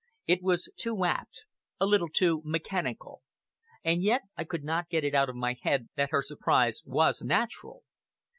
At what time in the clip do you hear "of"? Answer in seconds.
5.29-5.35